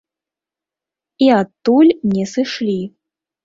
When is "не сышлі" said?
2.17-2.81